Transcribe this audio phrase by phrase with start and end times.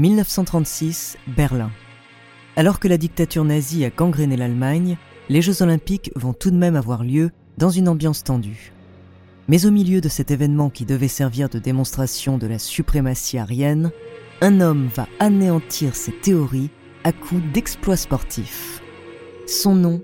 [0.00, 1.70] 1936, Berlin.
[2.56, 4.96] Alors que la dictature nazie a gangréné l'Allemagne,
[5.28, 8.72] les Jeux olympiques vont tout de même avoir lieu dans une ambiance tendue.
[9.46, 13.90] Mais au milieu de cet événement qui devait servir de démonstration de la suprématie aryenne,
[14.40, 16.70] un homme va anéantir ces théories
[17.04, 18.80] à coups d'exploits sportifs.
[19.46, 20.00] Son nom,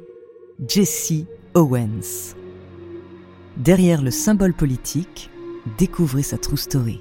[0.69, 1.25] Jesse
[1.55, 2.35] Owens.
[3.57, 5.31] Derrière le symbole politique,
[5.79, 7.01] découvrez sa true story.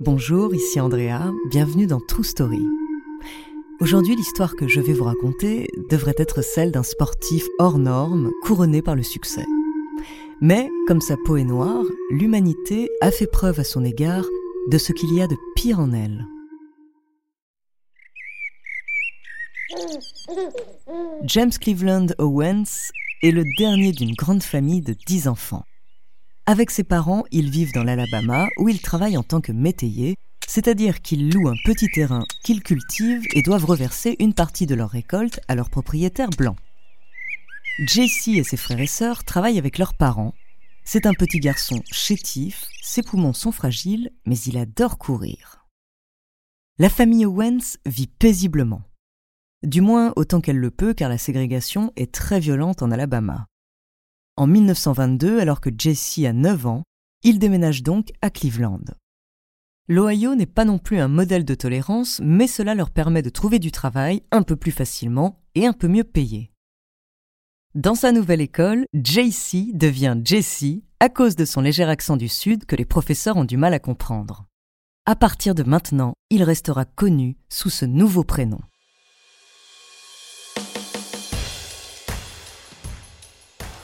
[0.00, 2.66] Bonjour, ici Andrea, bienvenue dans True Story.
[3.80, 8.80] Aujourd'hui, l'histoire que je vais vous raconter devrait être celle d'un sportif hors norme, couronné
[8.80, 9.44] par le succès.
[10.40, 14.24] Mais, comme sa peau est noire, l'humanité a fait preuve à son égard
[14.70, 16.24] de ce qu'il y a de pire en elle.
[21.24, 22.90] James Cleveland Owens
[23.22, 25.66] est le dernier d'une grande famille de dix enfants.
[26.50, 30.16] Avec ses parents, ils vivent dans l'Alabama où ils travaillent en tant que métayers,
[30.48, 34.90] c'est-à-dire qu'ils louent un petit terrain qu'ils cultivent et doivent reverser une partie de leur
[34.90, 36.56] récolte à leurs propriétaires blancs.
[37.78, 40.34] JC et ses frères et sœurs travaillent avec leurs parents.
[40.84, 45.64] C'est un petit garçon chétif, ses poumons sont fragiles, mais il adore courir.
[46.80, 48.82] La famille Owens vit paisiblement.
[49.62, 53.46] Du moins autant qu'elle le peut car la ségrégation est très violente en Alabama.
[54.40, 56.82] En 1922, alors que Jesse a 9 ans,
[57.22, 58.80] il déménage donc à Cleveland.
[59.86, 63.58] L'Ohio n'est pas non plus un modèle de tolérance, mais cela leur permet de trouver
[63.58, 66.52] du travail un peu plus facilement et un peu mieux payé.
[67.74, 72.64] Dans sa nouvelle école, JC devient Jesse à cause de son léger accent du Sud
[72.64, 74.46] que les professeurs ont du mal à comprendre.
[75.04, 78.60] À partir de maintenant, il restera connu sous ce nouveau prénom.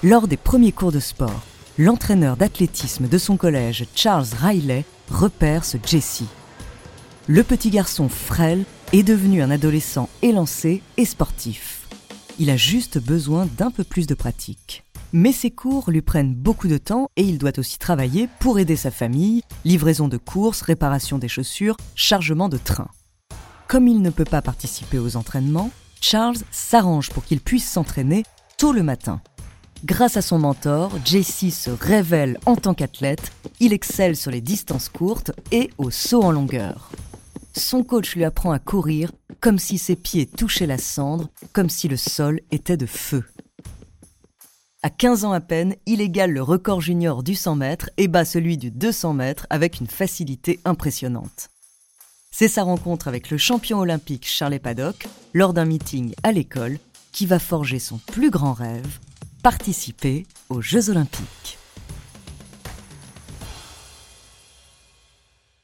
[0.02, 1.42] Lors des premiers cours de sport,
[1.78, 6.24] l'entraîneur d'athlétisme de son collège, Charles Riley, repère ce Jesse.
[7.26, 11.88] Le petit garçon frêle est devenu un adolescent élancé et sportif.
[12.38, 14.84] Il a juste besoin d'un peu plus de pratique.
[15.14, 18.76] Mais ses cours lui prennent beaucoup de temps et il doit aussi travailler pour aider
[18.76, 22.88] sa famille, livraison de courses, réparation des chaussures, chargement de train.
[23.66, 25.70] Comme il ne peut pas participer aux entraînements,
[26.02, 28.24] Charles s'arrange pour qu'il puisse s'entraîner
[28.58, 29.22] tôt le matin.
[29.86, 33.30] Grâce à son mentor, Jesse se révèle en tant qu'athlète,
[33.60, 36.90] il excelle sur les distances courtes et au saut en longueur.
[37.56, 41.86] Son coach lui apprend à courir comme si ses pieds touchaient la cendre, comme si
[41.86, 43.22] le sol était de feu.
[44.82, 48.24] À 15 ans à peine, il égale le record junior du 100 mètres et bat
[48.24, 51.50] celui du 200 mètres avec une facilité impressionnante.
[52.32, 56.80] C'est sa rencontre avec le champion olympique Charlie Paddock lors d'un meeting à l'école
[57.12, 58.98] qui va forger son plus grand rêve,
[59.46, 61.56] participer aux Jeux olympiques.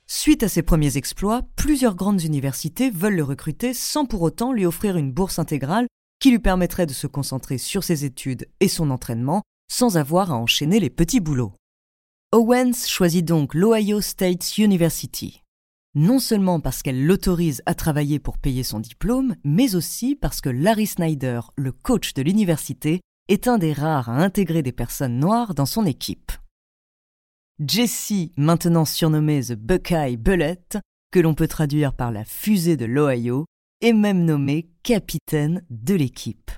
[0.06, 4.66] Suite à ses premiers exploits, plusieurs grandes universités veulent le recruter sans pour autant lui
[4.66, 5.88] offrir une bourse intégrale
[6.20, 10.36] qui lui permettrait de se concentrer sur ses études et son entraînement sans avoir à
[10.36, 11.54] enchaîner les petits boulots.
[12.30, 15.42] Owens choisit donc l'Ohio State University.
[15.96, 20.50] Non seulement parce qu'elle l'autorise à travailler pour payer son diplôme, mais aussi parce que
[20.50, 25.54] Larry Snyder, le coach de l'université, est un des rares à intégrer des personnes noires
[25.54, 26.32] dans son équipe.
[27.64, 30.64] Jesse, maintenant surnommé The Buckeye Bullet,
[31.12, 33.46] que l'on peut traduire par la fusée de l'Ohio,
[33.80, 36.50] est même nommé capitaine de l'équipe.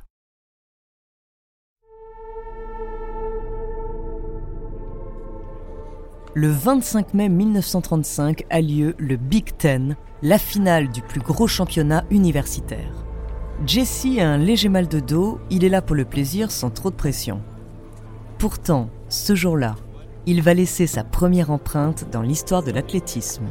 [6.37, 12.05] Le 25 mai 1935 a lieu le Big Ten, la finale du plus gros championnat
[12.11, 13.04] universitaire.
[13.67, 16.91] Jesse a un léger mal de dos, il est là pour le plaisir sans trop
[16.91, 17.41] de pression.
[18.39, 19.77] Pourtant, ce jour-là,
[20.27, 23.47] il va laisser sa première empreinte dans l'histoire de l'athlétisme.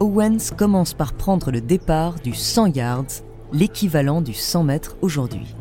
[0.00, 5.54] Owens commence par prendre le départ du 100 yards, l'équivalent du 100 mètres aujourd'hui.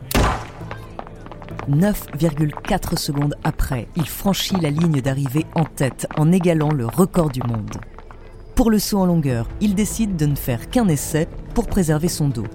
[1.70, 7.42] 9,4 secondes après, il franchit la ligne d'arrivée en tête en égalant le record du
[7.44, 7.78] monde.
[8.56, 12.30] Pour le saut en longueur, il décide de ne faire qu'un essai pour préserver son
[12.30, 12.48] dos.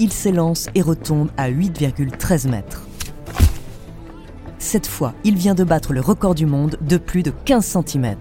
[0.00, 2.86] Il s'élance et retombe à 8,13 mètres.
[4.60, 8.14] Cette fois, il vient de battre le record du monde de plus de 15 cm.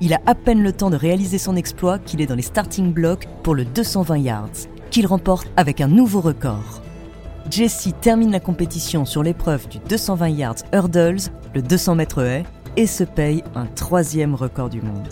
[0.00, 2.94] Il a à peine le temps de réaliser son exploit qu'il est dans les starting
[2.94, 6.82] blocks pour le 220 yards, qu'il remporte avec un nouveau record.
[7.50, 12.44] Jesse termine la compétition sur l'épreuve du 220 yards hurdles, le 200 mètres haies,
[12.76, 15.08] et se paye un troisième record du monde.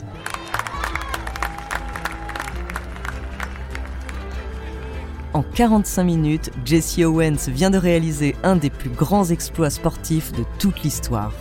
[5.35, 10.45] En 45 minutes, Jesse Owens vient de réaliser un des plus grands exploits sportifs de
[10.61, 11.35] toute l'histoire.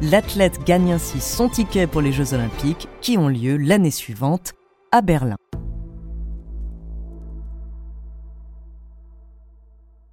[0.00, 4.54] L'athlète gagne ainsi son ticket pour les Jeux olympiques qui ont lieu l'année suivante
[4.92, 5.36] à Berlin.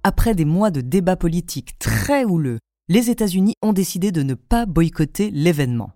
[0.04, 2.58] Après des mois de débats politiques très houleux,
[2.88, 5.92] les États-Unis ont décidé de ne pas boycotter l'événement.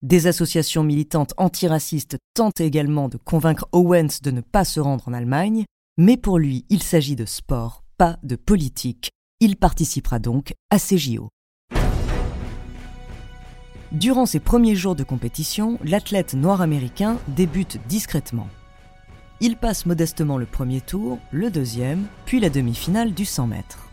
[0.00, 5.12] Des associations militantes antiracistes tentent également de convaincre Owens de ne pas se rendre en
[5.12, 9.10] Allemagne, mais pour lui, il s'agit de sport, pas de politique.
[9.40, 11.30] Il participera donc à ces JO.
[13.92, 18.48] Durant ses premiers jours de compétition, l'athlète noir américain débute discrètement.
[19.40, 23.88] Il passe modestement le premier tour, le deuxième, puis la demi-finale du 100 mètres.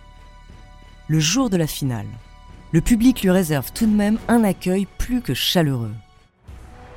[1.07, 2.07] Le jour de la finale,
[2.71, 5.94] le public lui réserve tout de même un accueil plus que chaleureux.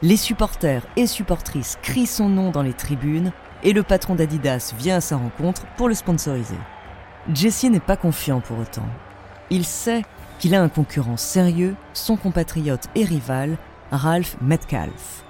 [0.02, 3.32] Les supporters et supportrices crient son nom dans les tribunes
[3.62, 6.58] et le patron d'Adidas vient à sa rencontre pour le sponsoriser.
[7.32, 8.86] Jesse n'est pas confiant pour autant.
[9.50, 10.02] Il sait
[10.38, 13.56] qu'il a un concurrent sérieux, son compatriote et rival,
[13.90, 15.24] Ralph Metcalf.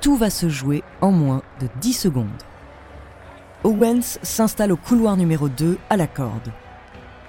[0.00, 2.42] Tout va se jouer en moins de 10 secondes.
[3.64, 6.52] Owens s'installe au couloir numéro 2 à la corde.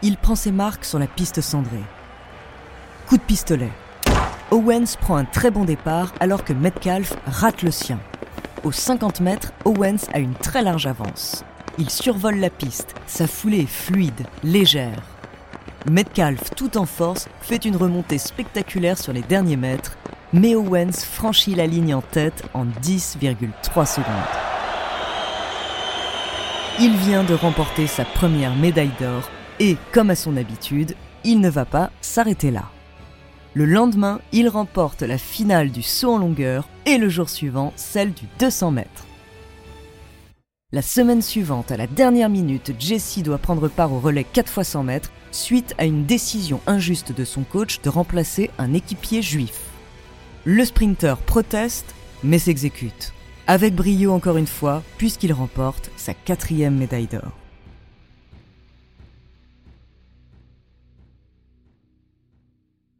[0.01, 1.83] Il prend ses marques sur la piste cendrée.
[3.07, 3.71] Coup de pistolet.
[4.51, 7.99] Owens prend un très bon départ alors que Metcalf rate le sien.
[8.67, 11.45] Aux 50 mètres, Owens a une très large avance.
[11.77, 15.01] Il survole la piste, sa foulée est fluide, légère.
[15.89, 19.97] Metcalf, tout en force, fait une remontée spectaculaire sur les derniers mètres,
[20.33, 24.05] mais Owens franchit la ligne en tête en 10,3 secondes.
[26.81, 29.29] Il vient de remporter sa première médaille d'or
[29.61, 30.93] et, comme à son habitude,
[31.23, 32.65] il ne va pas s'arrêter là.
[33.53, 38.13] Le lendemain, il remporte la finale du saut en longueur et le jour suivant, celle
[38.13, 39.05] du 200 mètres.
[40.71, 44.63] La semaine suivante, à la dernière minute, Jesse doit prendre part au relais 4 fois
[44.63, 49.59] 100 mètres suite à une décision injuste de son coach de remplacer un équipier juif.
[50.45, 53.13] Le sprinter proteste, mais s'exécute.
[53.47, 57.31] Avec brio encore une fois, puisqu'il remporte sa quatrième médaille d'or.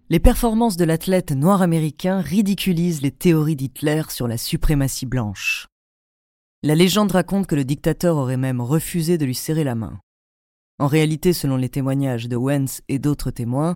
[0.09, 5.67] Les performances de l'athlète noir américain ridiculisent les théories d'Hitler sur la suprématie blanche.
[6.63, 9.99] La légende raconte que le dictateur aurait même refusé de lui serrer la main.
[10.79, 13.73] En réalité, selon les témoignages de Wentz et d'autres témoins,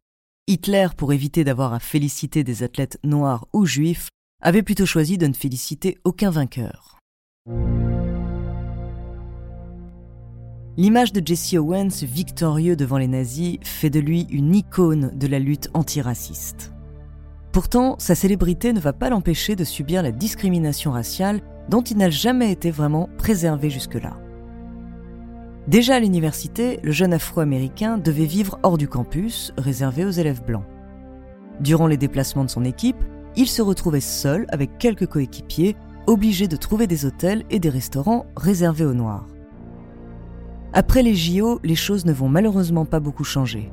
[0.48, 4.08] Hitler, pour éviter d'avoir à féliciter des athlètes noirs ou juifs,
[4.42, 6.98] avait plutôt choisi de ne féliciter aucun vainqueur.
[10.78, 15.38] L'image de Jesse Owens victorieux devant les nazis fait de lui une icône de la
[15.38, 16.72] lutte antiraciste.
[17.52, 22.10] Pourtant, sa célébrité ne va pas l'empêcher de subir la discrimination raciale dont il n'a
[22.10, 24.18] jamais été vraiment préservé jusque-là.
[25.68, 30.66] Déjà à l'université, le jeune afro-américain devait vivre hors du campus, réservé aux élèves blancs.
[31.60, 33.04] Durant les déplacements de son équipe,
[33.36, 35.76] il se retrouvait seul avec quelques coéquipiers,
[36.08, 39.28] obligé de trouver des hôtels et des restaurants réservés aux Noirs.
[40.74, 43.70] Après les JO, les choses ne vont malheureusement pas beaucoup changer.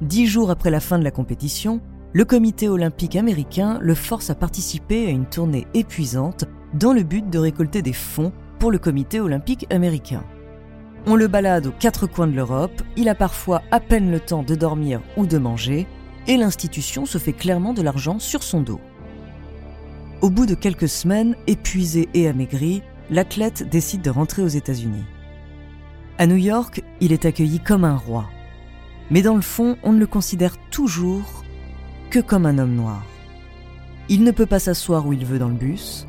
[0.00, 1.80] Dix jours après la fin de la compétition,
[2.14, 7.28] le comité olympique américain le force à participer à une tournée épuisante dans le but
[7.28, 10.24] de récolter des fonds pour le comité olympique américain.
[11.04, 14.42] On le balade aux quatre coins de l'Europe, il a parfois à peine le temps
[14.42, 15.86] de dormir ou de manger,
[16.26, 18.80] et l'institution se fait clairement de l'argent sur son dos.
[20.22, 25.04] Au bout de quelques semaines, épuisé et amaigri, l'athlète décide de rentrer aux États-Unis.
[26.18, 28.24] À New York, il est accueilli comme un roi.
[29.10, 31.44] Mais dans le fond, on ne le considère toujours
[32.08, 33.04] que comme un homme noir.
[34.08, 36.06] Il ne peut pas s'asseoir où il veut dans le bus.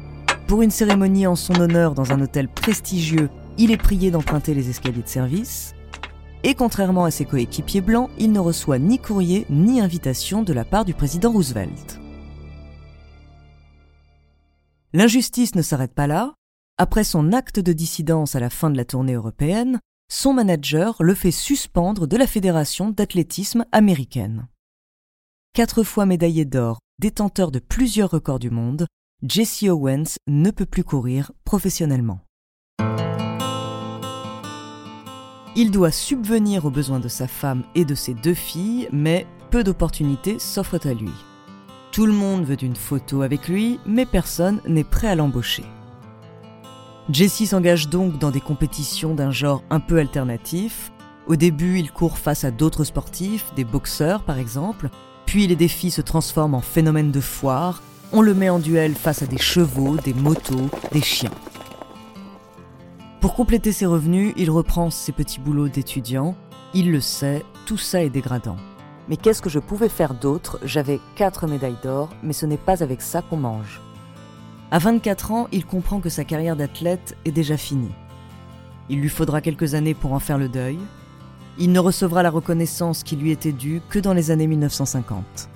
[0.48, 4.70] Pour une cérémonie en son honneur dans un hôtel prestigieux, il est prié d'emprunter les
[4.70, 5.74] escaliers de service.
[6.44, 10.64] Et contrairement à ses coéquipiers blancs, il ne reçoit ni courrier ni invitation de la
[10.64, 12.00] part du président Roosevelt.
[14.94, 16.34] L'injustice ne s'arrête pas là.
[16.78, 21.14] Après son acte de dissidence à la fin de la tournée européenne, son manager le
[21.14, 24.48] fait suspendre de la Fédération d'athlétisme américaine.
[25.54, 28.88] Quatre fois médaillé d'or, détenteur de plusieurs records du monde,
[29.24, 32.22] Jesse Owens ne peut plus courir professionnellement.
[35.56, 39.64] Il doit subvenir aux besoins de sa femme et de ses deux filles, mais peu
[39.64, 41.12] d'opportunités s'offrent à lui.
[41.92, 45.64] Tout le monde veut une photo avec lui, mais personne n'est prêt à l'embaucher.
[47.10, 50.92] Jesse s'engage donc dans des compétitions d'un genre un peu alternatif.
[51.26, 54.90] Au début, il court face à d'autres sportifs, des boxeurs par exemple,
[55.26, 59.22] puis les défis se transforment en phénomènes de foire, on le met en duel face
[59.22, 61.32] à des chevaux, des motos, des chiens.
[63.22, 66.36] Pour compléter ses revenus, il reprend ses petits boulots d'étudiant.
[66.74, 68.58] Il le sait, tout ça est dégradant.
[69.10, 70.60] Mais qu'est-ce que je pouvais faire d'autre?
[70.64, 73.82] J'avais quatre médailles d'or, mais ce n'est pas avec ça qu'on mange.
[74.70, 77.92] À 24 ans, il comprend que sa carrière d'athlète est déjà finie.
[78.90, 80.78] Il lui faudra quelques années pour en faire le deuil.
[81.58, 85.50] Il ne recevra la reconnaissance qui lui était due que dans les années 1950.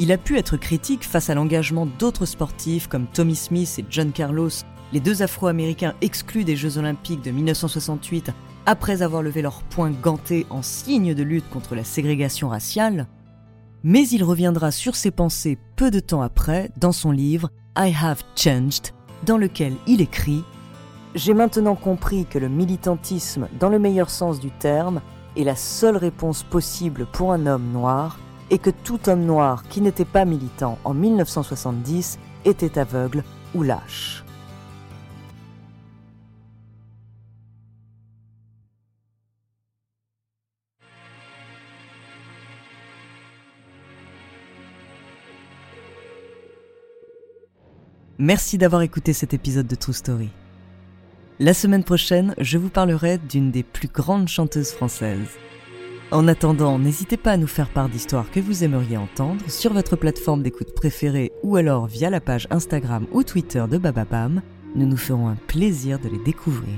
[0.00, 4.12] Il a pu être critique face à l'engagement d'autres sportifs comme Tommy Smith et John
[4.12, 4.50] Carlos
[4.92, 8.32] les deux Afro-Américains exclus des Jeux Olympiques de 1968
[8.66, 13.06] après avoir levé leurs poings gantés en signe de lutte contre la ségrégation raciale,
[13.82, 18.24] mais il reviendra sur ses pensées peu de temps après dans son livre I Have
[18.34, 18.92] Changed,
[19.24, 20.42] dans lequel il écrit
[21.14, 25.00] J'ai maintenant compris que le militantisme, dans le meilleur sens du terme,
[25.36, 28.18] est la seule réponse possible pour un homme noir,
[28.50, 33.22] et que tout homme noir qui n'était pas militant en 1970 était aveugle
[33.54, 34.24] ou lâche.
[48.22, 50.28] Merci d'avoir écouté cet épisode de True Story.
[51.38, 55.38] La semaine prochaine, je vous parlerai d'une des plus grandes chanteuses françaises.
[56.10, 59.96] En attendant, n'hésitez pas à nous faire part d'histoires que vous aimeriez entendre sur votre
[59.96, 64.42] plateforme d'écoute préférée ou alors via la page Instagram ou Twitter de Bababam.
[64.74, 66.76] Nous nous ferons un plaisir de les découvrir.